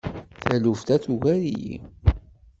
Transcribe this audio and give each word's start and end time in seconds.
Taluft-a 0.43 0.95
tugar-iyi. 1.03 1.75